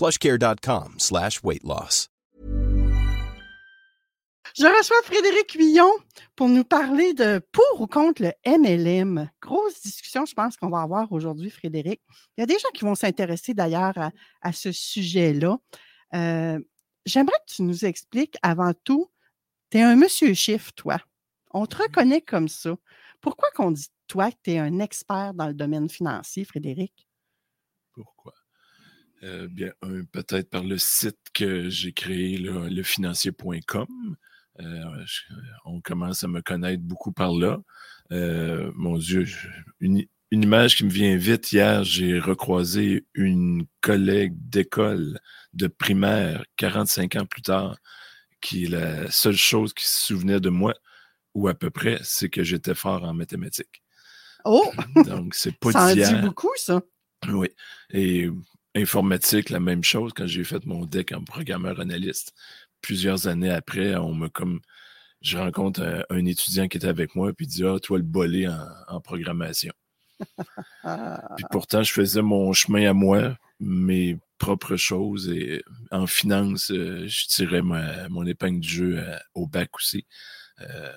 [0.00, 2.08] plushcare.com slash weight loss.
[4.56, 5.92] Je reçois Frédéric Villon
[6.34, 9.30] pour nous parler de pour ou contre le MLM.
[9.42, 12.00] Grosse discussion, je pense qu'on va avoir aujourd'hui, Frédéric.
[12.36, 15.58] Il y a des gens qui vont s'intéresser d'ailleurs à, à ce sujet-là.
[16.14, 16.58] Euh,
[17.06, 19.10] J'aimerais que tu nous expliques avant tout,
[19.70, 20.98] tu es un monsieur chiffre, toi.
[21.52, 22.74] On te reconnaît comme ça.
[23.20, 27.06] Pourquoi qu'on dit, toi, que tu es un expert dans le domaine financier, Frédéric?
[27.92, 28.32] Pourquoi?
[29.22, 34.16] Euh, bien, un, peut-être par le site que j'ai créé, lefinancier.com.
[34.60, 35.22] Euh, je-
[35.64, 37.58] on commence à me connaître beaucoup par là.
[38.12, 39.46] Euh, mon Dieu, je-
[39.80, 45.18] une, une image qui me vient vite hier, j'ai recroisé une collègue d'école
[45.52, 47.76] de primaire 45 ans plus tard,
[48.40, 50.74] qui la seule chose qui se souvenait de moi,
[51.34, 53.82] ou à peu près, c'est que j'étais fort en mathématiques.
[54.44, 54.70] Oh,
[55.04, 56.80] Donc, c'est pas ça en dit beaucoup, ça.
[57.28, 57.48] Oui.
[57.90, 58.28] Et
[58.74, 62.32] informatique, la même chose quand j'ai fait mon deck en programmeur analyste.
[62.82, 64.60] Plusieurs années après, on me comme
[65.20, 68.04] je rencontre un, un étudiant qui était avec moi puis il dit Ah, toi le
[68.04, 69.72] bolé en, en programmation.
[71.36, 77.06] Puis pourtant, je faisais mon chemin à moi, mes propres choses et en finance, euh,
[77.06, 80.06] je tirais ma- mon épingle du jeu euh, au bac aussi.
[80.60, 80.92] Euh,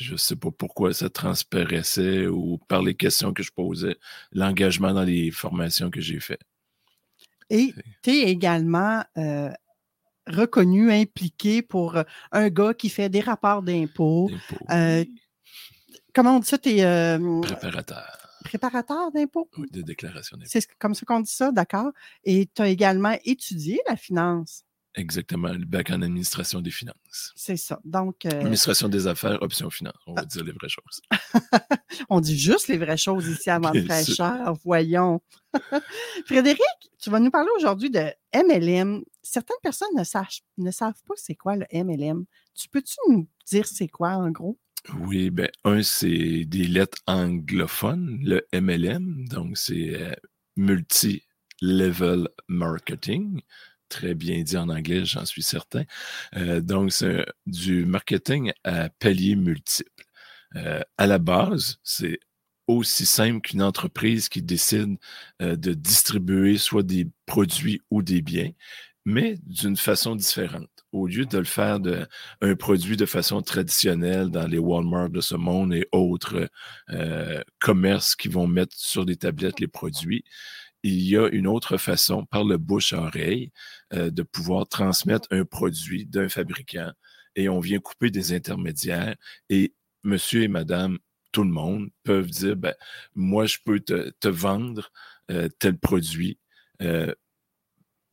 [0.00, 3.96] je sais pas pourquoi ça transparaissait ou par les questions que je posais,
[4.32, 6.40] l'engagement dans les formations que j'ai fait.
[7.50, 9.50] Et tu es également euh,
[10.26, 14.30] reconnu, impliqué pour euh, un gars qui fait des rapports d'impôts.
[14.70, 15.04] Euh,
[16.14, 16.58] Comment on dit ça?
[16.58, 19.48] Tu es préparateur préparateur d'impôts?
[19.58, 20.50] oui, de déclaration d'impôts.
[20.50, 21.92] C'est comme ça qu'on dit ça, d'accord.
[22.24, 24.64] Et tu as également étudié la finance.
[24.98, 27.32] Exactement, le bac en administration des finances.
[27.36, 27.80] C'est ça.
[27.84, 29.94] Donc, euh, Administration des affaires, option finance.
[30.08, 31.00] On va dire les vraies choses.
[32.10, 33.86] on dit juste les vraies choses ici avant de sûr.
[33.86, 34.54] fraîcheur.
[34.64, 35.20] Voyons.
[36.26, 36.60] Frédéric,
[36.98, 39.02] tu vas nous parler aujourd'hui de MLM.
[39.22, 42.24] Certaines personnes ne, sachent- ne savent pas c'est quoi le MLM.
[42.54, 44.58] Tu peux-tu nous dire c'est quoi en gros?
[45.00, 50.12] Oui, ben, un, c'est des lettres anglophones, le MLM, donc c'est euh,
[50.56, 53.40] Multi-Level Marketing.
[53.88, 55.84] Très bien dit en anglais, j'en suis certain.
[56.36, 60.04] Euh, donc, c'est du marketing à paliers multiples.
[60.56, 62.18] Euh, à la base, c'est
[62.66, 64.98] aussi simple qu'une entreprise qui décide
[65.42, 68.50] euh, de distribuer soit des produits ou des biens,
[69.04, 70.68] mais d'une façon différente.
[70.92, 72.06] Au lieu de le faire de,
[72.40, 76.48] un produit de façon traditionnelle dans les Walmart de ce monde et autres
[76.90, 80.24] euh, commerces qui vont mettre sur des tablettes les produits,
[80.82, 83.52] il y a une autre façon, par le bouche à oreille,
[83.92, 86.92] euh, de pouvoir transmettre un produit d'un fabricant
[87.36, 89.16] et on vient couper des intermédiaires
[89.48, 90.98] et monsieur et madame,
[91.32, 92.74] tout le monde peuvent dire, ben,
[93.14, 94.90] moi, je peux te, vendre
[95.30, 96.38] euh, tel produit.
[96.82, 97.14] euh,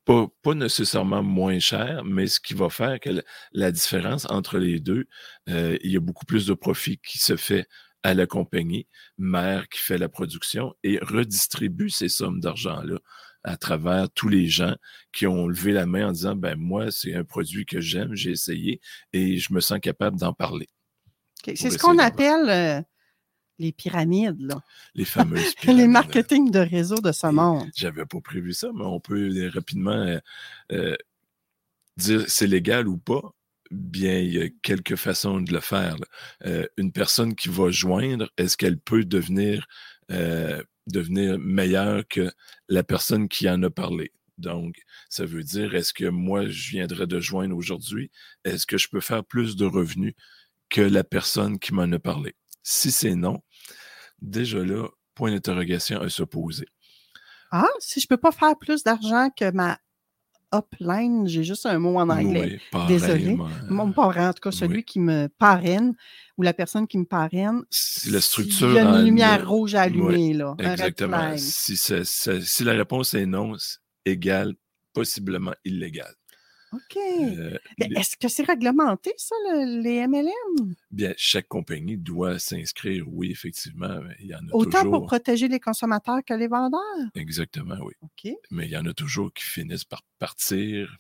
[0.06, 5.08] pas, nécessairement moins cher, mais ce qui va faire que la, différence entre les deux,
[5.48, 7.68] il y a beaucoup plus de profit qui se fait
[8.06, 8.86] à la compagnie
[9.18, 13.00] mère qui fait la production et redistribue ces sommes d'argent-là
[13.44, 14.76] à travers tous les gens
[15.12, 18.30] qui ont levé la main en disant, ben moi, c'est un produit que j'aime, j'ai
[18.30, 18.80] essayé
[19.12, 20.70] et je me sens capable d'en parler.
[21.56, 22.82] C'est ce qu'on appelle euh,
[23.58, 24.62] les pyramides, là.
[24.94, 25.90] Les fameuses les pyramides.
[25.90, 27.68] marketing de réseau de ce monde.
[27.76, 30.20] J'avais pas prévu ça, mais on peut rapidement euh,
[30.72, 30.96] euh,
[31.98, 33.34] dire c'est légal ou pas.
[33.72, 35.96] Bien, il y a quelques façons de le faire.
[36.46, 39.66] Euh, une personne qui va joindre, est-ce qu'elle peut devenir,
[40.12, 42.32] euh, devenir meilleure que
[42.70, 44.12] la personne qui en a parlé?
[44.38, 44.76] Donc,
[45.10, 48.12] ça veut dire, est-ce que moi, je viendrais de joindre aujourd'hui?
[48.44, 50.14] Est-ce que je peux faire plus de revenus
[50.70, 52.36] que la personne qui m'en a parlé?
[52.62, 53.42] Si c'est non,
[54.22, 56.68] déjà là, point d'interrogation à se poser.
[57.52, 59.80] Ah, si je ne peux pas faire plus d'argent que ma
[60.58, 61.28] upline.
[61.28, 62.60] J'ai juste un mot en anglais.
[62.74, 63.38] Oui, Désolé.
[63.70, 64.84] Mon parent, en tout cas, celui Oui.
[64.84, 65.94] qui me parraine
[66.38, 67.62] ou la personne qui me parraine.
[67.70, 68.72] Si la Il structure.
[68.74, 70.56] y a une lumière rouge à allumer, là.
[70.60, 71.34] Un red Exactement.
[71.38, 74.54] Si, la réponse est non, c'est égal,
[74.94, 76.14] possiblement illégal.
[76.76, 76.98] OK.
[76.98, 80.74] Euh, Est-ce que c'est réglementé, ça, le- les MLM?
[80.92, 84.00] bien, chaque compagnie doit s'inscrire, oui, effectivement.
[84.08, 84.92] mais Il y en a Autant toujours.
[85.00, 86.82] pour protéger les consommateurs que les vendeurs?
[87.16, 87.94] Exactement, oui.
[88.02, 88.32] OK.
[88.52, 90.98] Mais il y en a toujours qui finissent par partir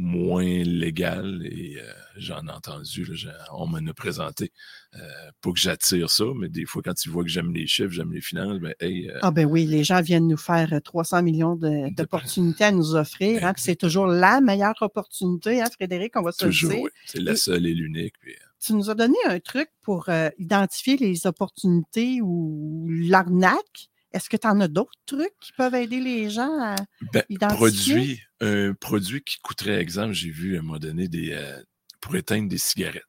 [0.00, 1.82] moins légal et euh,
[2.16, 4.52] j'en ai entendu, là, on m'en a présenté.
[4.94, 5.00] Euh,
[5.40, 8.12] pas que j'attire ça, mais des fois, quand tu vois que j'aime les chiffres, j'aime
[8.12, 11.22] les finances, ben, hey, euh, Ah ben oui, les gens viennent nous faire euh, 300
[11.22, 13.44] millions de- d'opportunités à nous offrir.
[13.44, 16.80] hein, puis c'est toujours la meilleure opportunité, hein, Frédéric, on va se le toujours, dire.
[16.84, 16.90] oui.
[17.04, 18.14] C'est la seule et l'unique.
[18.20, 23.88] puis, euh, Tu nous as donné un truc pour euh, identifier les opportunités ou l'arnaque.
[24.12, 26.76] Est-ce que tu en as d'autres trucs qui peuvent aider les gens à...
[27.12, 28.20] Ben, Identifier?
[28.40, 31.62] Un produit qui coûterait, exemple, j'ai vu à un moment donné des, euh,
[32.00, 33.04] pour éteindre des cigarettes.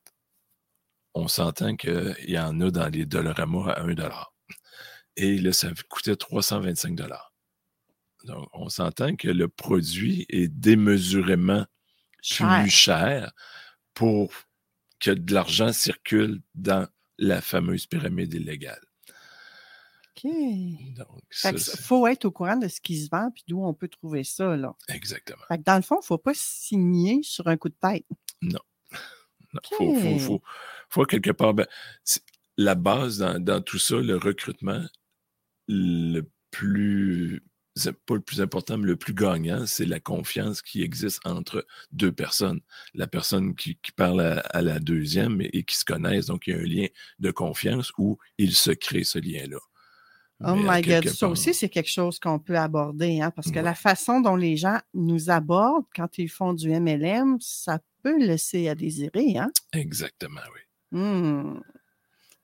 [1.13, 3.95] On s'entend qu'il y en a dans les Dollarama à 1
[5.15, 6.95] Et là, ça coûtait 325
[8.25, 11.65] Donc, on s'entend que le produit est démesurément
[12.21, 12.61] Cher.
[12.61, 13.31] plus cher
[13.93, 14.31] pour
[14.99, 16.87] que de l'argent circule dans
[17.17, 18.88] la fameuse pyramide illégale.
[20.23, 20.31] OK.
[20.95, 23.73] Donc, ça, que faut être au courant de ce qui se vend puis d'où on
[23.73, 24.55] peut trouver ça.
[24.55, 24.75] Là.
[24.89, 25.43] exactement.
[25.47, 28.05] Fait que dans le fond, il ne faut pas signer sur un coup de tête.
[28.41, 28.59] Non,
[29.73, 30.19] faut, faut, OK.
[30.19, 30.41] faut,
[30.89, 31.53] faut quelque part.
[31.53, 31.67] ben,
[32.57, 34.83] la base dans, dans tout ça, le recrutement,
[35.67, 36.21] le
[36.51, 37.41] plus,
[38.05, 42.11] pas le plus important, mais le plus gagnant, c'est la confiance qui existe entre deux
[42.11, 42.59] personnes.
[42.93, 46.27] La personne qui, qui parle à, à la deuxième et, et qui se connaissent.
[46.27, 46.87] Donc, il y a un lien
[47.19, 49.59] de confiance où il se crée ce lien-là.
[50.41, 53.59] Oh my God, ça part- aussi, c'est quelque chose qu'on peut aborder, hein, parce que
[53.59, 58.69] la façon dont les gens nous abordent quand ils font du MLM, ça peut laisser
[58.69, 59.37] à désirer.
[59.37, 59.51] Hein?
[59.73, 60.97] Exactement, oui.
[60.99, 61.59] Hmm.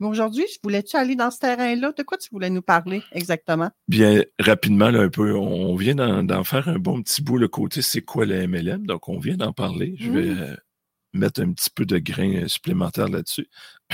[0.02, 1.94] Mais aujourd'hui, voulais-tu aller dans ce terrain-là?
[1.94, 3.72] De quoi tu voulais nous parler exactement?
[3.88, 7.82] Bien, rapidement, là, un peu, on vient d'en faire un bon petit bout, le côté
[7.82, 9.96] c'est quoi le MLM, donc on vient d'en parler.
[9.98, 10.40] Je vais Mm.
[10.42, 10.56] euh,
[11.14, 13.48] mettre un petit peu de grain supplémentaire là-dessus.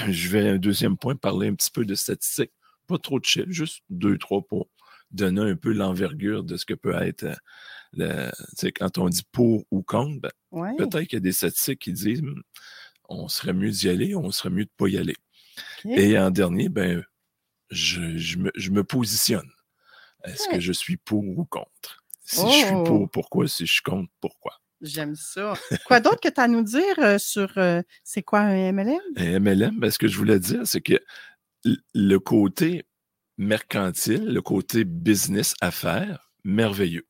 [0.09, 2.51] Je vais, un deuxième point, parler un petit peu de statistiques.
[2.91, 4.67] Pas trop de chiffres, juste deux, trois pour
[5.11, 7.35] donner un peu l'envergure de ce que peut être, euh,
[7.93, 10.75] le- quand on dit pour ou contre, ben, Ouais.
[10.77, 12.41] peut-être qu'il y a des statistiques qui disent Hmm,
[13.09, 15.15] on serait mieux d'y aller, on serait mieux de pas y aller.
[15.85, 17.03] Et en dernier, ben,
[17.69, 19.49] je, je me, je me positionne.
[20.25, 20.55] Est-ce Ouais.
[20.55, 22.03] que je suis pour ou contre?
[22.23, 22.83] Si je suis Oh!
[22.85, 23.47] pour, pourquoi?
[23.47, 24.53] Si je suis contre, pourquoi?
[24.81, 25.53] J'aime ça.
[25.85, 28.99] Quoi d'autre que tu as à nous dire euh, sur euh, c'est quoi un MLM?
[29.15, 30.99] Un MLM, ben, ce que je voulais dire, c'est que
[31.63, 32.85] le côté
[33.37, 37.07] mercantile, le côté business affaires, merveilleux.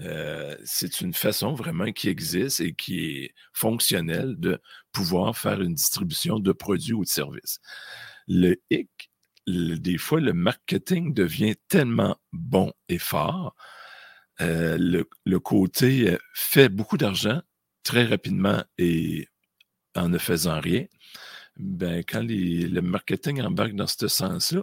[0.00, 4.60] Euh, c'est une façon vraiment qui existe et qui est fonctionnelle de
[4.92, 7.58] pouvoir faire une distribution de produits ou de services.
[8.28, 9.10] Le hic,
[9.46, 13.56] des fois, le marketing devient tellement bon et fort,
[14.40, 17.42] euh, le, le côté euh, fait beaucoup d'argent
[17.82, 19.26] très rapidement et
[19.96, 20.84] en ne faisant rien,
[21.58, 24.62] ben, quand les- le marketing embarque dans ce sens-là,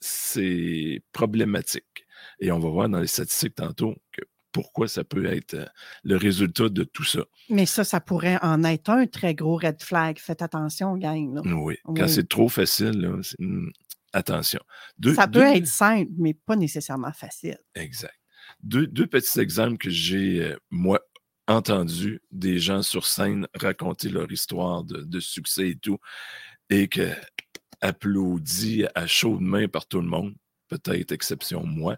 [0.00, 2.06] c'est problématique.
[2.40, 5.66] Et on va voir dans les statistiques tantôt que pourquoi ça peut être euh,
[6.04, 7.24] le résultat de tout ça.
[7.50, 10.18] Mais ça, ça pourrait en être un très gros red flag.
[10.18, 11.34] Faites attention, gang.
[11.34, 11.42] là.
[11.56, 11.76] Oui.
[11.96, 13.72] Quand c'est trop facile, là, hum,
[14.12, 14.60] attention.
[14.98, 17.58] Deux- Ça peut deux- être simple, mais pas nécessairement facile.
[17.74, 18.14] Exact.
[18.62, 21.00] Deux, deux petits exemples que j'ai, euh, moi,
[21.46, 25.98] entendu des gens sur scène raconter leur histoire de, de succès et tout,
[26.70, 27.08] et que
[27.80, 30.34] applaudi à chaude main par tout le monde,
[30.68, 31.96] peut-être exception moi.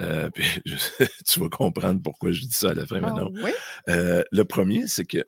[0.00, 3.30] Euh, puis je- tu vas comprendre pourquoi je dis ça à la fin Ah maintenant.
[3.42, 3.50] oui?
[3.88, 5.24] Euh, le premier, c'est que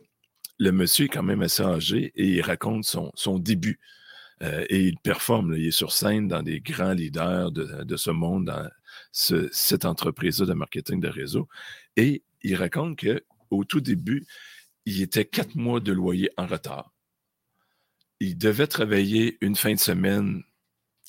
[0.58, 3.78] le monsieur est quand même assez âgé et il raconte son, son début.
[4.42, 5.58] Euh, et il performe, là.
[5.58, 8.68] il est sur scène dans des grands leaders de, de ce monde, dans
[9.12, 11.48] ce- cette entreprise-là de marketing de réseau.
[11.96, 14.26] Et il raconte que au tout début,
[14.84, 16.92] il était quatre mois de loyer en retard.
[18.20, 20.42] Il devait travailler une fin de semaine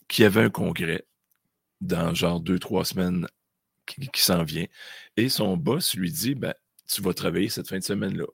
[0.07, 1.05] qui avait un congrès
[1.81, 3.27] dans genre deux, trois semaines
[3.85, 4.67] qui, s'en vient.
[5.17, 6.53] Et son boss lui dit, ben,
[6.87, 8.25] tu vas travailler cette fin de semaine-là.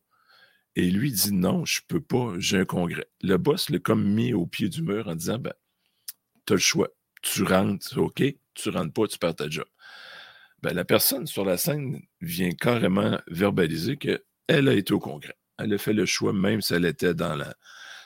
[0.76, 3.08] Et lui dit, non, je peux pas, j'ai un congrès.
[3.22, 5.54] Le boss l'a comme mis au pied du mur en disant, ben,
[6.46, 6.90] tu as le choix.
[7.22, 8.24] Tu rentres, OK?
[8.54, 9.66] Tu rentres pas, tu perds ta job.
[10.62, 15.36] Ben, la personne sur la scène vient carrément verbaliser qu'elle a été au congrès.
[15.60, 17.54] Elle a fait le choix, même si elle était dans la,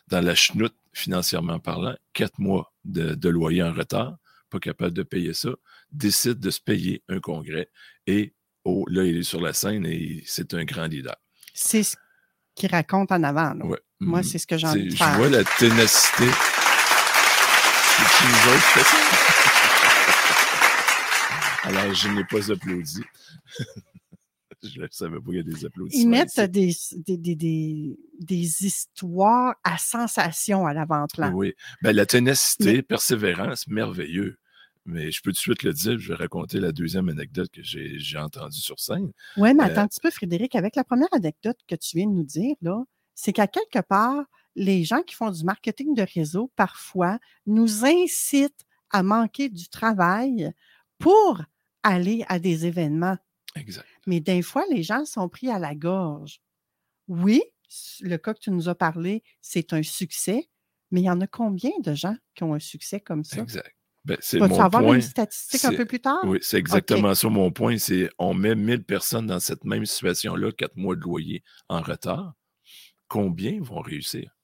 [0.07, 4.17] dans la chenoute, financièrement parlant, quatre mois de, de loyer en retard,
[4.49, 5.49] pas capable de payer ça,
[5.91, 7.69] décide de se payer un congrès
[8.07, 8.33] et
[8.65, 11.15] oh, là, il est sur la scène et c'est un grand leader.
[11.53, 11.95] C'est ce
[12.55, 13.53] qu'il raconte en avant.
[13.53, 13.65] là.
[13.65, 13.79] Ouais.
[13.99, 14.23] Moi, Mm.
[14.23, 16.25] c'est ce que de Je vois la ténacité.
[18.75, 19.38] C'est
[21.63, 23.01] Alors, je n'ai pas applaudi.
[24.63, 26.01] je ne savais pas qu'il y a des applaudissements.
[26.01, 31.31] Ils mettent des, des, des, des, des histoires à sensation à l'avant-plan.
[31.31, 31.53] Oui.
[31.81, 34.37] Ben, la ténacité, persévérance, merveilleux.
[34.85, 37.61] Mais je peux tout de suite le dire, je vais raconter la deuxième anecdote que
[37.61, 39.11] j'ai entendue sur scène.
[39.37, 42.07] Oui, mais Euh, attends un petit peu, Frédéric, avec la première anecdote que tu viens
[42.07, 44.23] de nous dire, là, c'est qu'à quelque part,
[44.55, 50.51] les gens qui font du marketing de réseau, parfois, nous incitent à manquer du travail
[50.99, 51.41] pour
[51.83, 53.17] aller à des événements.
[53.55, 53.87] Exact.
[54.05, 56.41] Mais des fois, les gens sont pris à la gorge.
[57.07, 57.41] Oui,
[58.01, 60.49] le cas que tu nous as parlé, c'est un succès,
[60.91, 63.41] mais il y en a combien de gens qui ont un succès comme ça?
[63.41, 63.75] Exact.
[64.05, 64.95] Ben, c'est mon avoir point.
[64.95, 66.21] une statistique un peu plus tard?
[66.23, 67.77] Oui, c'est exactement ça mon point.
[67.77, 72.33] C'est on met 1000 personnes dans cette même situation-là, quatre mois de loyer en retard.
[73.07, 74.35] Combien vont réussir?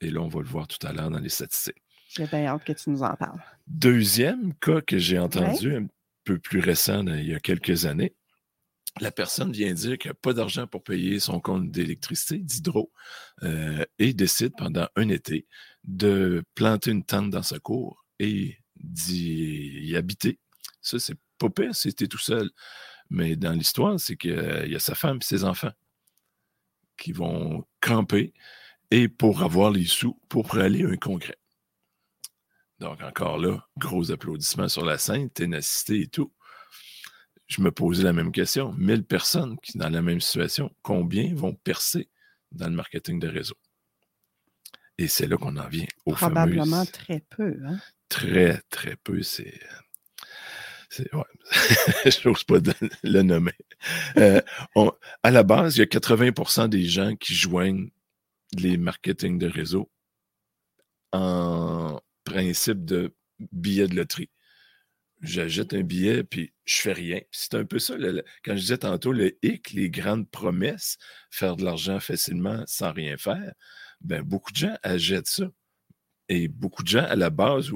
[0.00, 1.82] Et là, on va le voir tout à l'heure dans les statistiques.
[2.08, 3.40] J'ai bien hâte que tu nous en parles.
[3.66, 5.86] Deuxième cas que j'ai entendu un
[6.24, 8.14] peu plus récent, il y a quelques années,
[9.00, 12.90] la personne vient dire qu'il n'a pas d'argent pour payer son compte d'électricité, d'hydro,
[13.42, 15.46] euh, et décide pendant un été
[15.84, 20.40] de planter une tente dans sa cour et d'y y habiter.
[20.80, 22.50] Ça, c'est pas pire, c'était tout seul.
[23.10, 25.72] Mais dans l'histoire, c'est qu'il y a sa femme et ses enfants
[26.96, 28.34] qui vont camper
[28.90, 31.38] et pour avoir les sous pour aller à un congrès.
[32.80, 36.32] Donc, encore là, gros applaudissements sur la scène, ténacité et tout.
[37.46, 38.72] Je me posais la même question.
[38.74, 42.08] 1000 personnes qui sont dans la même situation, combien vont percer
[42.52, 43.56] dans le marketing de réseau?
[44.98, 47.56] Et c'est là qu'on en vient au Probablement très peu.
[47.64, 47.78] Hein?
[48.08, 49.22] Très, très peu.
[49.22, 49.58] C'est...
[50.90, 51.24] c'est ouais.
[52.10, 53.52] Je n'ose pas de- le nommer.
[54.16, 54.40] Euh,
[54.74, 54.92] on-
[55.22, 57.90] à la base, il y a 80% des gens qui joignent
[58.56, 59.90] les marketing de réseau
[61.12, 63.14] en principe de
[63.52, 64.30] billet de loterie.
[65.20, 67.20] J'achète un billet, puis je fais rien.
[67.32, 67.94] C'est un peu ça,
[68.44, 70.96] quand je disais tantôt, le hic, les grandes promesses,
[71.30, 73.52] faire de l'argent facilement sans rien faire,
[74.00, 75.50] ben, beaucoup de gens achètent ça.
[76.28, 77.72] Et beaucoup de gens, à la base,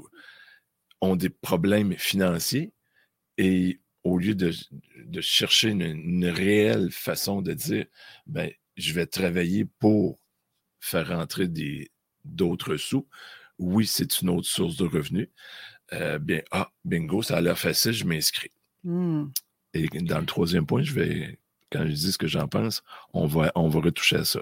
[1.01, 2.73] ont des problèmes financiers
[3.39, 4.53] et au lieu de,
[5.21, 7.87] chercher une, réelle façon de dire,
[8.27, 10.21] ben, je vais travailler pour
[10.81, 11.49] faire rentrer
[12.25, 13.09] d'autres sous,
[13.63, 15.29] oui, c'est une autre source de revenus.
[15.93, 18.51] Euh, bien, ah, bingo, ça a l'air facile, je m'inscris.
[18.83, 19.27] Hmm.
[19.75, 21.39] Et dans le troisième point, je vais,
[21.71, 24.41] quand je dis ce que j'en pense, on va, on va retoucher à ça.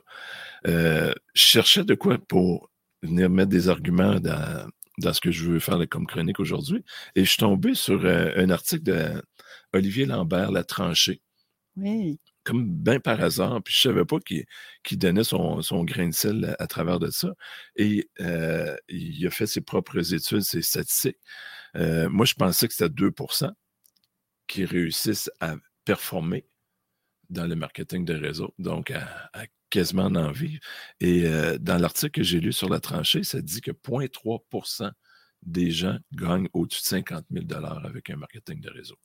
[0.66, 2.70] Euh, je cherchais de quoi pour
[3.02, 6.84] venir mettre des arguments dans, dans ce que je veux faire comme chronique aujourd'hui.
[7.14, 9.22] Et je suis tombé sur euh, un article de
[9.72, 11.20] Olivier Lambert, La tranchée,
[11.76, 12.18] Oui.
[12.50, 13.62] Comme bien par hasard.
[13.62, 17.28] Puis je savais pas qu'il donnait son, grain de sel à, travers de ça.
[17.76, 21.18] Et euh, il a fait ses propres études, ses statistiques.
[21.76, 23.52] Euh, moi, je pensais que c'était 2%
[24.48, 25.54] qui réussissent à
[25.84, 26.44] performer
[27.28, 30.58] dans le marketing de réseau, donc à, à quasiment en vivre.
[30.98, 34.90] Et euh, dans l'article que j'ai lu sur la tranchée, ça dit que 0,3%
[35.42, 38.96] des gens gagnent au-dessus de 50 000 avec un marketing de réseau.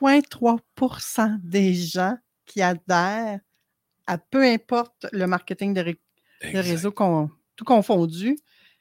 [0.00, 3.38] 0,3% des gens qui adhèrent
[4.06, 6.00] à peu importe le marketing de, ré-
[6.42, 8.36] de réseau, con- tout confondu,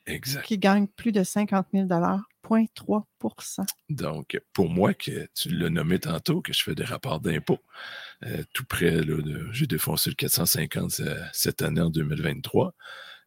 [0.06, 0.44] Exact.
[0.46, 1.88] qui gagnent plus de 50 000
[2.50, 7.60] 0,3% Donc, pour moi, que tu l'as nommé tantôt, que je fais des rapports d'impôts,
[8.24, 9.02] euh, tout près,
[9.52, 12.74] j'ai défoncé le 450 euh, cette année en 2023.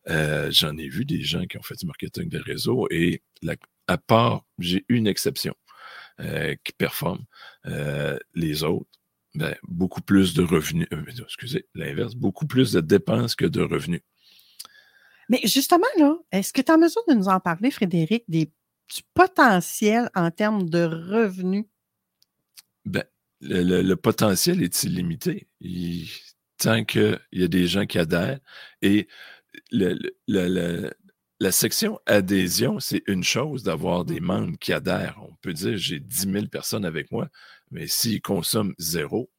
[0.09, 3.57] Euh, j'en ai vu des gens qui ont fait du marketing de réseau et la-
[3.89, 5.55] à part, j'ai une exception
[6.65, 7.25] qui performe.
[8.35, 8.87] Les autres,
[9.35, 14.01] ben, beaucoup plus de revenus, euh, excusez, l'inverse, beaucoup plus de dépenses que de revenus.
[15.29, 18.47] Mais justement, là, est-ce que tu es en mesure de nous en parler, Frédéric, des,
[18.47, 21.67] du potentiel en termes de revenus?
[22.85, 23.05] Ben,
[23.41, 25.49] le, le- le potentiel est illimité.
[25.61, 26.09] Il-
[26.59, 28.41] tant qu'il y a des gens qui adhèrent
[28.83, 29.09] et
[29.71, 30.93] le- le- le- le-
[31.43, 35.19] la section adhésion, c'est une chose d'avoir des membres qui adhèrent.
[35.23, 37.29] On peut dire j'ai 10 000 personnes avec moi,
[37.71, 39.31] mais s'ils consomment zéro,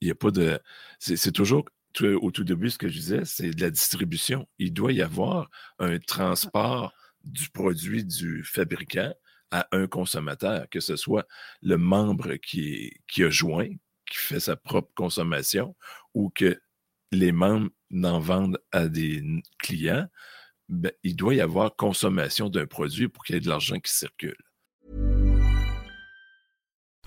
[0.00, 0.58] il n'y a pas de.
[0.98, 1.64] C'est toujours
[1.98, 4.48] au tout début ce que je disais, c'est de la distribution.
[4.58, 9.12] Il doit y avoir un transport du produit du fabricant
[9.50, 11.26] à un consommateur, que ce soit
[11.62, 13.68] le membre qui, a joint,
[14.06, 15.76] qui fait sa propre consommation,
[16.14, 16.60] ou que
[17.12, 19.22] les membres n'en vendent à des
[19.58, 20.06] clients,
[20.68, 23.92] ben, il doit y avoir consommation d'un produit pour qu'il y ait de l'argent qui
[23.92, 24.36] circule.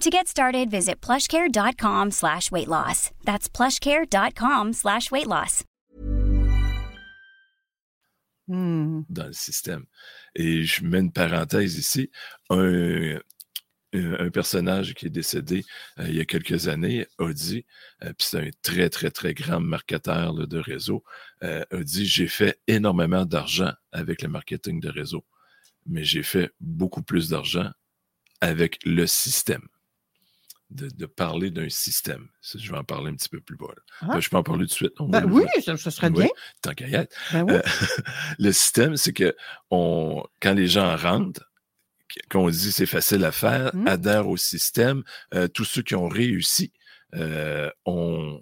[0.00, 3.10] To get started, visit plushcare.com slash weight loss.
[3.24, 5.64] That's plushcare.com slash weight loss.
[8.46, 9.04] Hmm.
[9.08, 9.86] dans le système.
[10.34, 12.10] Et je mets une parenthèse ici.
[12.50, 13.14] Un,
[13.94, 15.64] un- un personnage qui est décédé
[15.98, 17.64] euh, il y a quelques années a dit,
[18.02, 21.02] euh, puis c'est un très, très, très grand marketeur là, de réseau,
[21.42, 25.24] euh, a dit J'ai fait énormément d'argent avec le marketing de réseau,
[25.86, 27.70] mais j'ai fait beaucoup plus d'argent
[28.42, 29.66] avec le système.
[30.74, 32.26] De, de parler d'un système.
[32.40, 33.66] Ça, je vais en parler un petit peu plus bas.
[34.00, 34.06] Ah.
[34.08, 34.92] Ben, je peux en parler tout de suite.
[34.98, 36.28] Ben oui, ce, ce serait Oui, bien.
[36.62, 37.16] Tant qu'à y être.
[37.32, 37.54] Ben oui.
[37.54, 37.62] Euh,
[38.40, 39.36] le système, c'est que
[39.70, 41.48] on, quand les gens rentrent,
[42.28, 43.86] qu'on dit c'est facile à faire, Mm.
[43.86, 46.72] adhèrent au système, euh, tous ceux qui ont réussi
[47.14, 48.40] euh, ont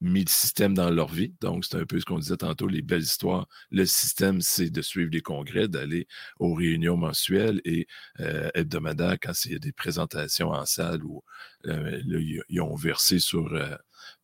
[0.00, 1.34] mis le système dans leur vie.
[1.40, 3.48] Donc, c'est un peu ce qu'on disait tantôt, les belles histoires.
[3.70, 6.06] Le système, c'est de suivre les congrès, d'aller
[6.38, 7.86] aux réunions mensuelles et
[8.20, 11.22] euh, hebdomadaires quand il y a des présentations en salle où
[11.66, 13.74] euh, là, ils, ont versé sur euh,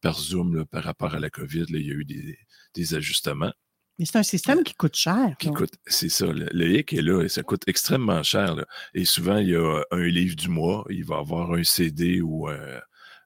[0.01, 1.67] par Zoom là, par rapport à la COVID.
[1.71, 2.39] là, il y a eu des,
[2.75, 3.53] des ajustements
[3.99, 5.37] Mais c'est un système qui coûte cher.
[5.39, 8.55] qui coûte, c'est ça, le, le hic est là et ça coûte extrêmement cher.
[8.55, 8.67] là.
[8.95, 12.49] Et souvent, il y a un livre du mois, il va avoir un CD ou
[12.49, 12.81] euh,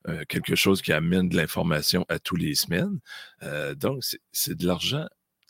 [0.07, 2.99] euh, quelque chose qui amène de l'information à tous les semaines.
[3.43, 5.07] Euh, donc, c'est- de l'argent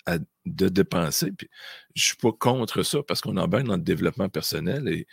[0.06, 1.32] à- de dépenser.
[1.32, 1.48] Puis,
[1.94, 5.06] je suis pas contre ça parce qu'on embarque dans le développement personnel et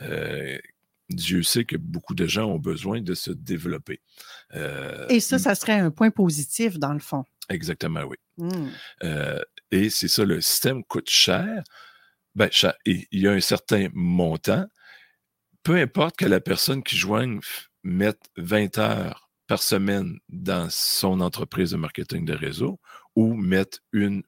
[0.00, 0.58] euh,
[1.10, 4.00] Dieu sait que beaucoup de gens ont besoin de se développer.
[5.08, 7.24] Et ça, ça serait un point positif dans le fond.
[7.48, 8.16] Exactement, oui.
[9.04, 11.62] Euh, et c'est ça, le système coûte cher.
[12.34, 12.74] Ben, cher.
[12.84, 14.66] Et il y a un certain montant.
[15.62, 17.40] Peu importe que la personne qui joigne
[17.82, 22.80] mette 20 heures par semaine dans son entreprise de marketing de réseau
[23.16, 24.22] ou mette une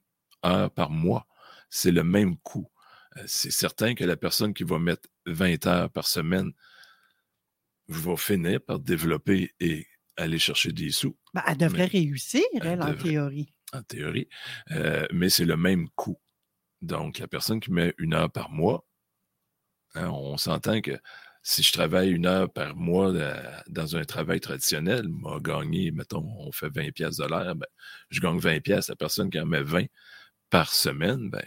[0.45, 1.27] heure par mois,
[1.69, 2.69] c'est le même coût.
[3.19, 6.53] Euh, C'est certain que la personne qui va mettre 20 heures par semaine
[7.89, 9.87] va finir par développer et
[10.17, 13.03] aller chercher des sous Ben, elle devrait réussir, Elle elle, en devrait.
[13.11, 13.55] théorie.
[13.73, 14.29] en théorie,
[14.73, 16.21] euh, mais c'est le même coût.
[16.83, 18.87] Donc, la personne qui met une heure par mois,
[19.95, 20.99] hein, on s'entend que
[21.43, 23.35] si je travaille une heure par mois euh,
[23.69, 27.67] dans un travail traditionnel, m'a gagné, mettons, on fait 20 pièces de l'heure, ben,
[28.11, 28.89] je gagne 20 pièces.
[28.89, 29.87] La personne qui en met 20
[30.51, 31.43] par semaine, ben,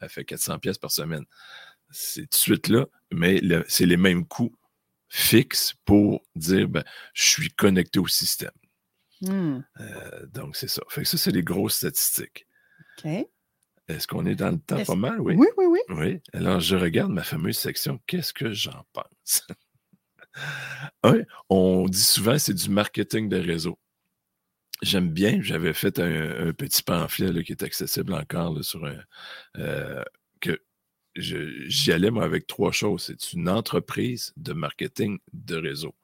[0.00, 1.24] elle fait 400 pièces par semaine.
[1.90, 4.56] C'est tout de suite là, mais le- c'est les mêmes coûts
[5.08, 8.50] fixes pour dire, ben, je suis connecté au système.
[9.22, 9.60] Hmm.
[9.80, 10.82] Euh, donc, c'est ça.
[10.88, 12.46] Fait que ça, c'est les grosses statistiques.
[13.04, 13.28] OK.
[13.90, 15.20] Est-ce qu'on est dans le temps pas mal?
[15.20, 15.34] Oui.
[15.36, 15.80] Oui, oui, oui.
[15.90, 16.20] Oui.
[16.32, 18.00] Alors, je regarde ma fameuse section.
[18.06, 19.46] Qu'est-ce que j'en pense?
[21.02, 23.78] Un, on dit souvent c'est du marketing de réseau.
[24.82, 25.40] J'aime bien.
[25.42, 28.96] J'avais fait un, un petit pamphlet là, qui est accessible encore là, sur un.
[29.58, 30.02] euh,
[30.40, 30.58] que
[31.16, 33.04] je- j'y allais, moi, avec trois choses.
[33.06, 35.94] C'est une entreprise de marketing de réseau.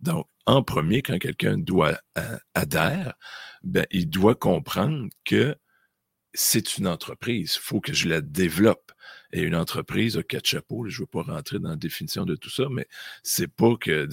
[0.00, 3.14] Donc, en premier, quand quelqu'un doit euh, adhère,
[3.62, 5.54] ben, il doit comprendre que
[6.34, 7.54] c'est une entreprise.
[7.56, 8.92] Il faut que je la développe.
[9.32, 10.86] Et une entreprise a quatre chapeaux.
[10.88, 12.86] Je ne veux pas rentrer dans la définition de tout ça, mais
[13.22, 14.08] c'est pas que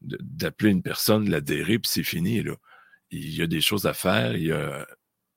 [0.00, 2.42] d'appeler une personne, l'adhérer, puis c'est fini.
[2.42, 2.54] Là.
[3.10, 4.36] Il y a des choses à faire.
[4.36, 4.86] Il y a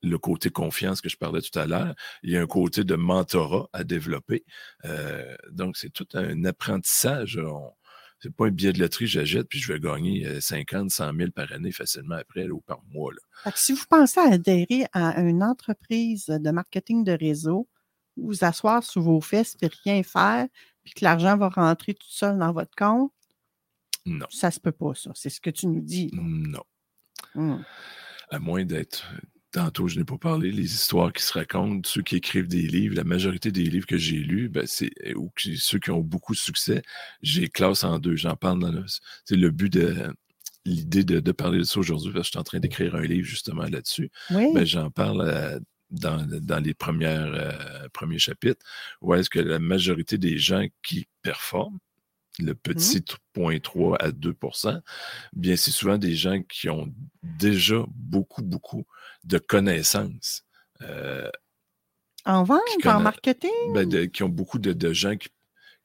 [0.02, 1.94] le côté confiance que je parlais tout à l'heure.
[2.22, 4.44] Il y a un côté de mentorat à développer.
[4.84, 7.36] Euh, donc, c'est tout un apprentissage.
[7.36, 7.72] On-
[8.22, 11.30] c'est pas un billet de loterie, j'achète, puis je vais gagner euh, 50, 100 000
[11.30, 13.12] par année facilement après là, ou par mois.
[13.12, 13.50] Là.
[13.50, 17.66] Que si vous pensez à adhérer à une entreprise de marketing de réseau,
[18.16, 20.46] vous asseoir sous vos fesses et rien faire,
[20.84, 23.12] puis que l'argent va rentrer tout seul dans votre compte,
[24.04, 24.26] Non.
[24.28, 25.12] ça se peut pas, ça.
[25.14, 26.10] C'est ce que tu nous dis.
[26.12, 26.62] Non.
[27.34, 27.62] Hmm.
[28.30, 29.06] à moins d'être.
[29.52, 32.94] Tantôt, je n'ai pas parlé, les histoires qui se racontent, ceux qui écrivent des livres,
[32.94, 36.34] la majorité des livres que j'ai lus, ben, c'est, ou que- ceux qui ont beaucoup
[36.34, 36.82] de succès,
[37.22, 38.14] j'ai classe en deux.
[38.14, 38.84] J'en parle dans le.
[39.24, 40.12] C'est le but de,
[40.64, 43.02] l'idée de, de parler de ça aujourd'hui, parce que je suis en train d'écrire un
[43.02, 44.10] livre justement là-dessus.
[44.30, 44.46] Oui.
[44.54, 45.58] Ben, j'en parle euh,
[45.90, 48.64] dans, dans les premières, euh, premiers chapitres,
[49.00, 51.78] où est-ce que la majorité des gens qui performent,
[52.44, 53.02] le petit
[53.34, 54.80] 0.3 à 2%
[55.32, 58.84] bien, c'est souvent des gens qui ont déjà beaucoup, beaucoup
[59.24, 60.44] de connaissances.
[60.82, 61.30] euh,
[62.26, 63.50] en vente, en marketing?
[63.74, 65.28] ben, de- qui ont beaucoup de, de gens qui,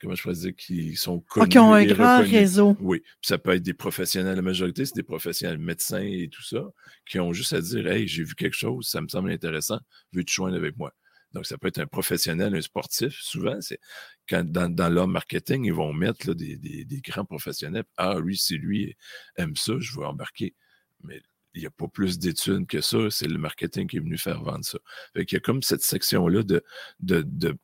[0.02, 2.32] comment je pourrais dire, qui sont Ah, qui ont un grand reconnus.
[2.32, 2.78] réseau.
[2.80, 4.36] Oui, puis ça peut être des professionnels.
[4.36, 6.64] La majorité, c'est des professionnels médecins et tout ça,
[7.08, 9.80] qui ont juste à dire Hey, j'ai vu quelque chose, ça me semble intéressant,
[10.14, 10.94] veux-tu joindre avec moi?
[11.34, 13.14] Donc, ça peut être un professionnel, un sportif.
[13.20, 13.80] Souvent, c'est
[14.28, 17.86] quand dans, dans leur marketing, ils vont mettre là, des, des- des grands professionnels.
[17.98, 18.96] Ah, lui, si lui
[19.38, 20.56] aime ça, je veux embarquer.
[21.04, 21.22] Mais
[21.54, 23.10] il n'y a pas plus d'études que ça.
[23.10, 24.78] C'est le marketing qui est venu faire vendre ça.
[25.14, 26.64] Fait qu'il y a comme cette section-là de,
[27.00, 27.58] de, de,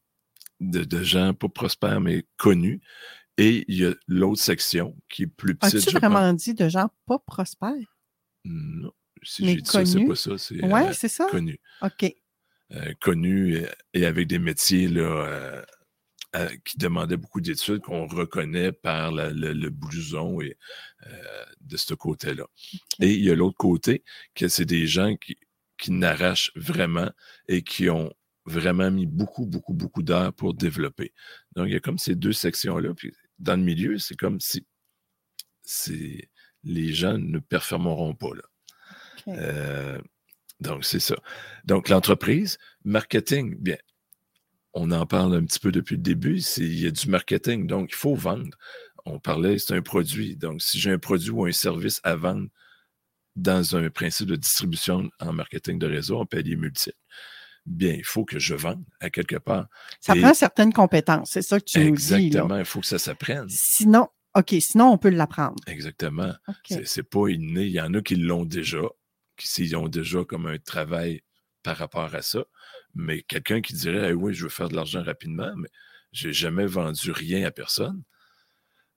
[0.60, 2.82] de, de gens pas prospères, mais connus.
[3.38, 5.76] Et il y a l'autre section qui est plus petite.
[5.88, 7.98] As-tu vraiment dit de gens pas prospères?
[8.46, 8.92] Non.
[9.24, 10.38] Si j'ai dit ça, c'est pas ça.
[10.38, 11.28] C'est Oui, euh, c'est ça?
[11.30, 11.60] connu.
[11.82, 12.14] OK.
[12.72, 15.62] Euh, connu et, et avec des métiers là, euh,
[16.36, 20.58] euh, qui demandaient beaucoup d'études qu'on reconnaît par la- le, le blouson et,
[21.08, 22.46] euh, de ce côté-là.
[23.02, 24.04] Et il y a l'autre côté,
[24.36, 25.36] que c'est des gens qui,
[25.78, 27.10] qui n'arrachent vraiment
[27.48, 28.14] et qui ont
[28.46, 31.14] vraiment mis beaucoup, beaucoup, beaucoup d'heures pour développer.
[31.56, 32.94] Donc, il y a comme ces deux sections-là.
[32.94, 34.66] Puis dans le milieu, c'est comme si
[35.64, 36.30] c'est,
[36.64, 38.34] les gens ne performeront pas.
[38.36, 38.44] Là.
[39.28, 40.02] Euh,
[40.60, 41.16] donc, c'est ça.
[41.66, 43.78] Donc, l'entreprise, marketing, bien,
[44.74, 47.68] on en parle un petit peu depuis le début, c'est, il y a du marketing,
[47.68, 48.58] donc il faut vendre.
[49.06, 50.36] On parlait, c'est un produit.
[50.38, 52.48] Donc, si j'ai un produit ou un service à vendre
[53.36, 56.98] dans un principe de distribution en marketing de réseau, en palier multiple,
[57.66, 59.68] bien, il faut que je vende à quelque part.
[60.00, 61.32] Ça et- prend certaines compétences.
[61.32, 62.14] C'est ça que tu nous dis.
[62.14, 63.48] Exactement, il faut que ça s'apprenne.
[63.50, 65.56] Sinon, OK, sinon, on peut l'apprendre.
[65.68, 66.34] Exactement.
[66.48, 66.80] OK.
[66.86, 67.64] C'est- pas inné.
[67.66, 68.82] Il y en a qui l'ont déjà,
[69.36, 71.22] qui s'ils ont déjà comme un travail
[71.64, 72.46] par rapport à ça.
[72.96, 75.70] Mais quelqu'un qui dirait Eh oui, je veux faire de l'argent rapidement, mais
[76.12, 78.04] j'ai jamais vendu rien à personne,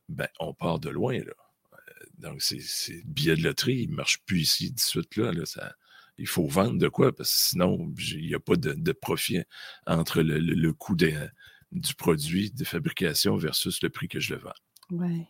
[0.09, 1.33] ben on part de loin, là.
[1.73, 5.17] Euh, Donc, c'est c'est le billet de loterie, il ne marche plus ici de suite,
[5.17, 5.33] là.
[5.33, 5.75] là, ça,
[6.19, 9.43] il faut vendre de quoi, parce que sinon, il n'y a pas de, de profit
[9.87, 11.29] entre le, le- le coût des-
[11.73, 14.53] du produit de fabrication versus le prix que je le vends.
[14.91, 15.27] Ouais.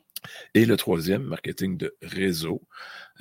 [0.55, 2.67] Et le troisième, marketing de réseau.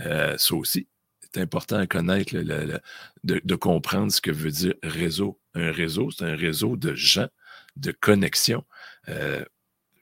[0.02, 0.88] Euh, ça aussi,
[1.34, 2.80] c'est important à connaître, le- le- le-
[3.24, 5.40] de, de comprendre ce que veut dire réseau.
[5.56, 7.28] Un réseau, c'est un réseau de gens,
[7.76, 8.64] de connexions.
[9.10, 9.44] Euh,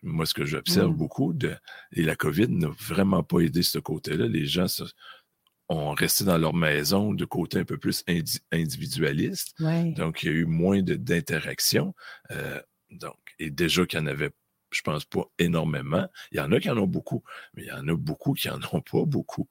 [0.04, 0.96] moi, ce que j'observe Mm.
[0.98, 1.56] beaucoup, de,
[1.94, 4.28] et la COVID n'a vraiment pas aidé ce côté-là.
[4.28, 4.84] Les gens se-
[5.70, 9.54] ont resté dans leur maison de côté un peu plus indi- individualiste.
[9.62, 9.92] Ouais.
[9.94, 11.94] Donc, il y a eu moins d'interactions.
[12.32, 14.32] Euh, donc, et déjà qu'il y en avait,
[14.72, 16.08] je pense pas énormément.
[16.32, 18.50] Il y en a qui en ont beaucoup, mais il y en a beaucoup qui
[18.50, 19.48] en ont pas beaucoup.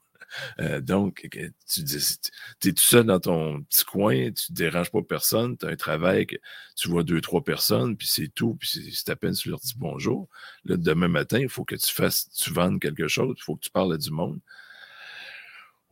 [0.60, 5.56] Euh, donc, tu es tout seul dans ton petit coin, tu te déranges pas personne,
[5.56, 6.36] tu as un travail, que
[6.76, 9.74] tu vois deux, trois personnes, puis c'est tout, puis c'est à peine tu leur dis
[9.76, 10.28] bonjour.
[10.64, 13.60] Là, demain matin, il faut que tu fasses, tu vendes quelque chose, il faut que
[13.62, 14.40] tu parles à du monde.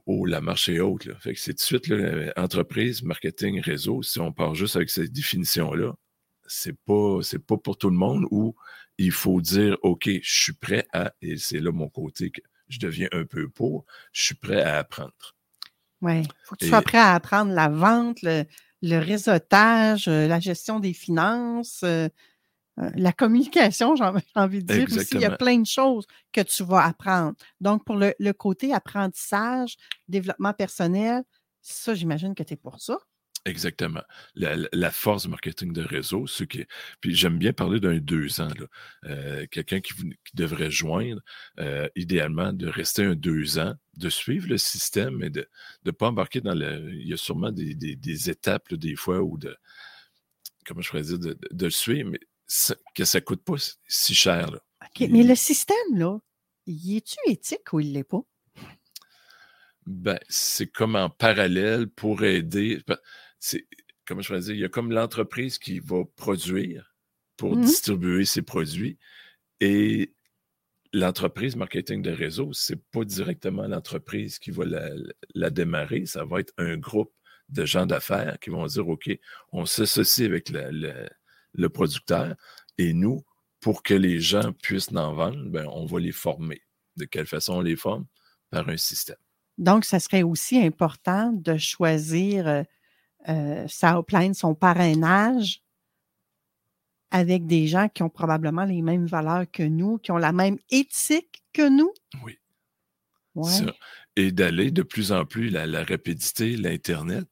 [0.06, 1.04] Oh, la marche est haute.
[1.04, 1.14] Là.
[1.20, 4.02] Fait que c'est tout de suite là, entreprise, marketing, réseau.
[4.02, 5.94] Si on part juste avec cette définition-là,
[6.46, 8.54] c'est pas, c'est pas pour tout le monde où
[8.96, 12.78] il faut dire OK, je suis prêt à, et c'est là mon côté que je
[12.78, 15.12] deviens un peu pour, je suis prêt à apprendre.
[16.00, 16.22] Ouais.
[16.44, 18.44] faut que tu Et- sois prêt à apprendre la vente, le,
[18.82, 22.08] le réseautage, euh, la gestion des finances, euh,
[22.78, 24.04] euh, la communication, j'ai
[24.36, 25.08] envie de dire aussi.
[25.14, 27.34] Il y a plein de choses que tu vas apprendre.
[27.60, 29.76] Donc, pour le, le côté apprentissage,
[30.06, 31.24] développement personnel,
[31.60, 32.98] ça, j'imagine que tu es pour ça.
[33.48, 34.02] Exactement.
[34.34, 36.68] La, force du marketing de réseau, ce qui est-
[37.00, 38.48] Puis j'aime bien parler d'un deux ans.
[38.58, 38.66] là.
[39.04, 39.92] Euh, Quelqu'un qui,
[40.34, 41.20] devrait joindre,
[41.58, 45.48] euh, idéalement, de rester un deux ans, de suivre le système et de
[45.84, 46.92] ne pas embarquer dans le.
[46.94, 49.56] Il y a sûrement des, des- des étapes, là, des fois, où de.
[50.66, 53.56] Comment je pourrais dire, de, de- le suivre, mais ça- que ça ne coûte pas
[53.58, 54.50] si- si cher.
[54.50, 54.60] Là.
[54.82, 56.18] OK, Mais le système, là,
[56.66, 58.20] y est-tu éthique ou il ne l'est pas?
[59.86, 62.82] Ben, c'est comme en parallèle pour aider.
[63.40, 63.66] C'est,
[64.06, 66.94] comment je pourrais dire, il y a comme l'entreprise qui va produire
[67.36, 67.62] pour Mhm.
[67.64, 68.98] distribuer ses produits
[69.60, 70.12] et
[70.92, 74.90] l'entreprise marketing de réseau, c'est pas directement l'entreprise qui va la,
[75.34, 77.12] la démarrer, ça va être un groupe
[77.48, 79.10] de gens d'affaires qui vont dire, OK,
[79.52, 82.34] on s'associe avec le, producteur
[82.78, 83.24] et nous,
[83.60, 86.62] pour que les gens puissent en vendre, ben, on va les former.
[86.96, 88.06] De quelle façon on les forme?
[88.50, 89.16] Par un système.
[89.58, 92.64] Donc, ça serait aussi important de choisir
[93.28, 95.62] euh, sa upline, son parrainage
[97.10, 100.58] avec des gens qui ont probablement les mêmes valeurs que nous, qui ont la même
[100.70, 101.92] éthique que nous.
[102.22, 102.38] Oui.
[103.34, 103.50] Ouais.
[103.50, 103.72] Ça.
[104.16, 107.28] et d'aller de plus en plus, la, la rapidité, l'Internet,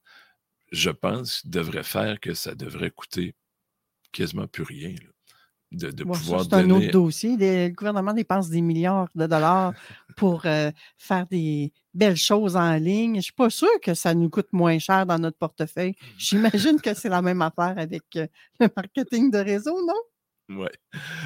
[0.71, 3.35] je pense, devrait faire que ça devrait coûter
[4.13, 4.91] quasiment plus rien.
[4.91, 5.11] là,
[5.73, 7.37] de, de pouvoir c'est un autre dossier.
[7.37, 9.75] Le gouvernement dépense des milliards de dollars
[10.17, 13.13] pour euh, faire des belles choses en ligne.
[13.13, 15.95] Je ne suis pas sûre que ça nous coûte moins cher dans notre portefeuille.
[16.19, 18.27] J'imagine que c'est la même affaire avec euh,
[18.59, 20.59] le marketing de réseau, non?
[20.59, 20.71] Ouais.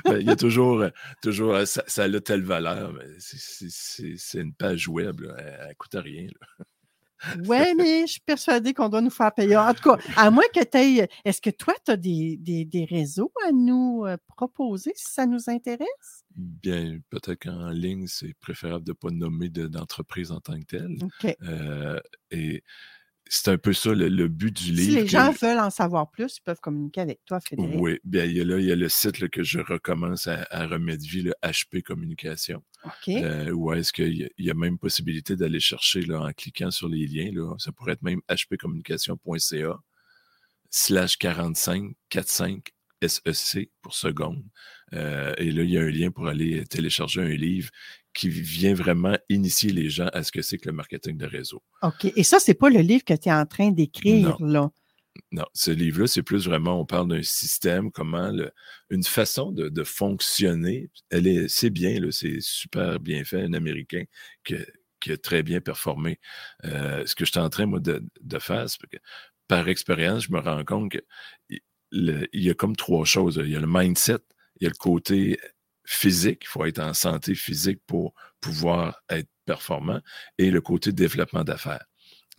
[0.05, 0.85] Ben, Il y a toujours,
[1.23, 2.93] toujours ça, ça a telle valeur.
[2.93, 6.27] mais c'est- une page web, là, elle ne coûte rien.
[6.27, 6.65] là.
[7.47, 9.57] Oui, mais je suis persuadée qu'on doit nous faire payer.
[9.57, 11.09] En tout cas, à moins que tu aies.
[11.25, 15.27] Est-ce que toi, tu as des, des- des réseaux à nous euh, proposer si ça
[15.27, 16.25] nous intéresse?
[16.35, 20.65] Bien, peut-être qu'en ligne, c'est préférable de ne pas nommer de- d'entreprise en tant que
[20.65, 20.97] telle.
[21.03, 21.37] OK.
[21.43, 21.99] Euh,
[22.31, 22.63] et
[23.33, 24.95] c'est un peu ça le, le but du Si livre.
[24.99, 27.77] les que gens veulent en savoir plus, ils peuvent communiquer avec toi, Frédéric.
[27.79, 30.27] Oui, bien, il y a là, il y a le site là, que je recommence
[30.27, 32.61] à, à remettre vie, le HP Communication,
[33.23, 36.33] Euh, où est-ce qu'il y, a- il y a même possibilité d'aller chercher là, en
[36.33, 37.31] cliquant sur les liens.
[37.33, 39.79] Là, ça pourrait être même hpcommunication.ca
[40.71, 42.71] slash 45 45
[43.03, 44.45] SEC pour seconde.
[44.93, 47.71] Euh, et là, il y a un lien pour aller télécharger un livre
[48.13, 51.63] qui vient vraiment initier les gens à ce que c'est que le marketing de réseau.
[51.83, 52.07] OK.
[52.17, 54.71] Et ça, c'est pas le livre que tu es en train d'écrire, là?
[55.33, 58.51] Non, ce livre-là, c'est plus vraiment, on parle d'un système, comment le-
[58.91, 60.91] une façon de, de fonctionner.
[61.11, 64.05] Elle est, c'est bien, c'est super bien fait, un Américain
[64.45, 64.57] qui,
[65.01, 66.19] qui a très bien performé.
[66.65, 68.99] Euh, ce que je suis en train, moi, de, de faire, c'est que
[69.49, 71.01] par expérience, je me rends compte qu'il
[71.93, 73.41] il y a comme trois choses.
[73.45, 74.19] Il y a le mindset,
[74.61, 75.39] il y a le côté
[75.85, 80.01] physique, il faut être en santé physique pour pouvoir être performant,
[80.39, 81.85] et le côté développement d'affaires.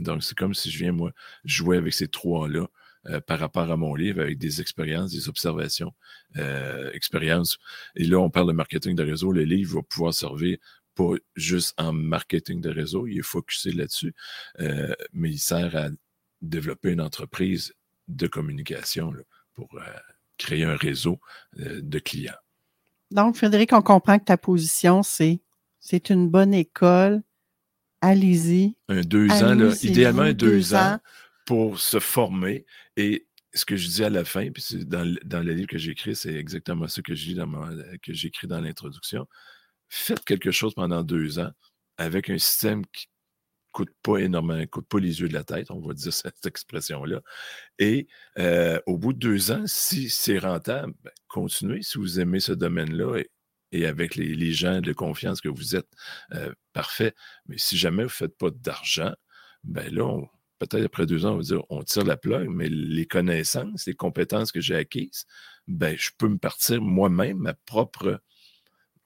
[0.02, 1.12] Donc, c'est comme si je viens, moi,
[1.44, 2.68] jouer avec ces trois-là
[3.08, 5.94] euh, par rapport à mon livre, avec des expériences, des observations,
[6.38, 7.58] euh, expériences.
[7.96, 9.32] Et là, on parle de marketing de réseau.
[9.32, 10.58] Le livre va pouvoir servir
[10.94, 14.14] pas juste en marketing de réseau, il est focusé là-dessus,
[14.60, 15.88] euh, mais il sert à
[16.42, 17.74] développer une entreprise
[18.10, 19.14] de communication
[19.54, 19.70] pour
[20.38, 21.22] créer un réseau
[21.56, 22.36] de clients.
[23.10, 25.40] Donc, Frédéric, on comprend que ta position, c'est
[25.82, 27.24] c'est une bonne école.
[28.02, 28.76] Allez-y.
[28.90, 31.00] Un deux ans, là, idéalement un deux, deux ans, ans.
[31.46, 32.66] pour se former.
[32.98, 35.68] Et ce que je dis à la fin, puis c'est dans, le- dans le livre
[35.68, 37.70] que j'ai écrit, c'est exactement ça que je dis dans ma-
[38.02, 39.28] que j'écris dans l'introduction.
[39.90, 41.52] Faites quelque chose pendant deux ans
[41.98, 43.08] avec un système qui
[43.74, 47.22] coûte pas énormément, coûte pas les yeux de la tête, on va dire cette expression-là.
[47.80, 48.08] Et
[48.40, 52.52] euh, au bout de deux ans, si c'est rentable, ben, continuez si vous aimez ce
[52.54, 53.30] domaine-là et,
[53.72, 55.90] et avec les, les gens de confiance que vous êtes,
[56.34, 57.14] euh, parfait.
[57.48, 59.14] Mais si jamais vous ne faites pas d'argent,
[59.64, 60.22] ben là,
[60.60, 63.96] peut-être après deux ans, on va dire on tire la plug, mais les connaissances, les
[63.96, 65.26] compétences que j'ai acquises,
[65.68, 68.22] ben je peux me partir moi-même ma propre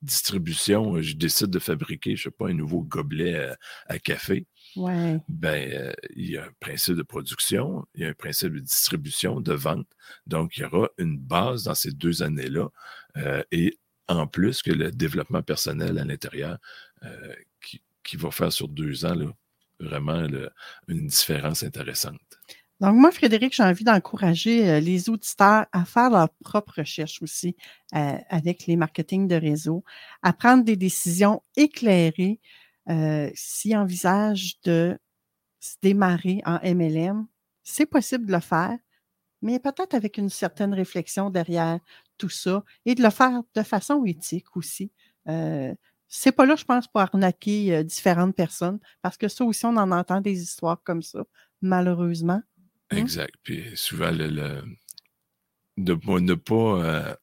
[0.01, 1.01] distribution.
[1.01, 4.45] Je décide de fabriquer, je sais pas, un nouveau gobelet à, à café.
[4.75, 5.19] Ouais.
[5.29, 8.59] Ben, euh, il y a un principe de production, il y a un principe de
[8.59, 9.87] distribution, de vente.
[10.27, 12.69] Donc, il y aura une base dans ces deux années-là.
[13.17, 16.57] euh, et en plus que le développement personnel à l'intérieur
[17.03, 17.33] euh,
[18.03, 19.15] qui, va faire sur deux ans
[19.79, 20.27] vraiment
[20.87, 22.19] une différence intéressante.
[22.79, 27.55] Donc, moi, Frédéric, j'ai envie d'encourager euh, les auditeurs à faire leur propre recherche aussi
[27.95, 29.83] euh, avec les marketing de réseau,
[30.21, 32.39] à prendre des décisions éclairées
[33.33, 34.95] s'ils envisagent de
[35.59, 37.25] se démarrer en MLM.
[37.63, 38.77] C'est possible de le faire,
[39.41, 41.79] mais peut-être avec une certaine réflexion derrière
[42.17, 44.91] tout ça et de le faire de façon éthique aussi.
[45.27, 45.73] Euh,
[46.07, 49.75] c'est pas là, je pense, pour arnaquer euh, différentes personnes, parce que ça aussi, on
[49.77, 51.23] en entend des histoires comme ça,
[51.61, 52.41] malheureusement.
[52.91, 52.97] Hein?
[52.97, 53.33] Exact.
[53.43, 54.63] Puis souvent, le, le-
[55.77, 57.15] de ne pas euh,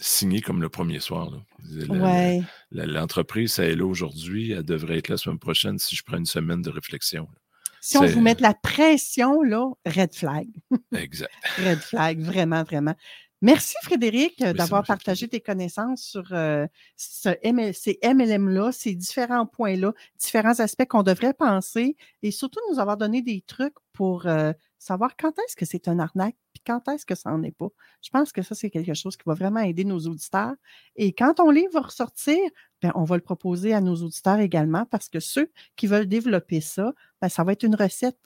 [0.00, 1.30] signer comme le premier soir.
[1.30, 1.38] là.
[1.70, 2.42] Le- le- Ouais.
[2.70, 6.18] L'entreprise, ça est là aujourd'hui, elle devrait être là la semaine prochaine si je prends
[6.18, 7.24] une semaine de réflexion.
[7.24, 7.38] là.
[7.80, 10.48] Si on vous met de la pression, là, red flag.
[10.94, 11.32] Exact.
[11.58, 12.94] Red flag, vraiment, vraiment.
[13.40, 19.46] Merci Frédéric ça d'avoir partagé tes connaissances sur euh, ce ML ces MLM-là, ces différents
[19.46, 24.52] points-là, différents aspects qu'on devrait penser et surtout nous avoir donné des trucs pour euh,
[24.78, 27.68] savoir quand est-ce que c'est un arnaque puis quand est-ce que ça n'en est pas.
[28.02, 30.54] Je pense que ça, c'est quelque chose qui va vraiment aider nos auditeurs.
[30.96, 32.38] Et quand ton livre va ressortir,
[32.82, 36.60] ben, on va le proposer à nos auditeurs également parce que ceux qui veulent développer
[36.60, 38.18] ça, ben, ça va être une recette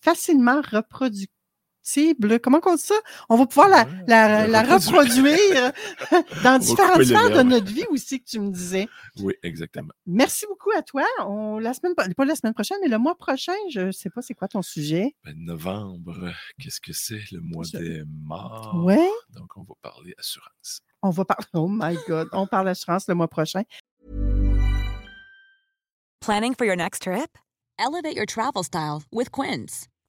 [0.00, 1.32] facilement reproductible.
[2.42, 2.94] Comment on dit ça?
[3.28, 5.72] On va pouvoir la, Ouais, la, la la reproduire.
[6.44, 8.88] dans différentes les sphères de notre vie aussi que tu me disais.
[9.20, 9.92] Oui, exactement.
[10.06, 11.04] Merci beaucoup à toi.
[11.20, 14.22] On, la semaine, pas la semaine prochaine, mais le mois prochain, je ne sais pas
[14.22, 15.14] c'est quoi ton sujet.
[15.24, 17.20] Ben, novembre, qu'est-ce que c'est?
[17.32, 18.82] Le mois Je- des morts.
[18.84, 19.10] Ouais.
[19.34, 20.80] Donc, on va parler assurance.
[21.02, 21.46] On va parler.
[21.54, 22.28] Oh my God.
[22.32, 23.62] On parle assurance le mois prochain.
[26.20, 27.30] Planning for your next trip?
[27.82, 29.88] elevate your travel style with Quince.